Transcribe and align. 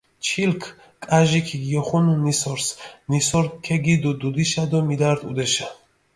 ჩილქ 0.25 0.63
კაჟი 1.05 1.41
ქიგიოხუნუ 1.47 2.13
ნისორს, 2.25 2.67
ნისორი 3.11 3.49
ქეგიდუ 3.65 4.11
დუდიშა 4.19 4.63
დო 4.69 4.79
მიდართჷ 4.87 5.19
ჸუდეშა. 5.27 5.67